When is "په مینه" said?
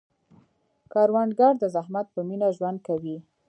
2.15-2.47